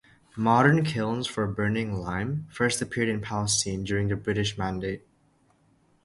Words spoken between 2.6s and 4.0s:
appeared in Palestine